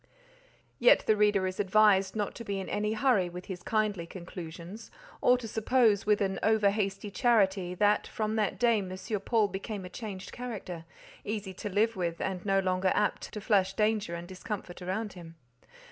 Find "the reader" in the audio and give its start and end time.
1.05-1.45